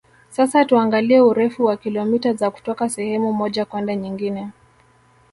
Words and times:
Sasa 0.29 0.65
tuangalie 0.65 1.21
urefu 1.21 1.65
wa 1.65 1.77
kilomita 1.77 2.33
za 2.33 2.51
kutoka 2.51 2.89
sehemu 2.89 3.33
moja 3.33 3.65
kwenda 3.65 3.95
nyingine 3.95 4.49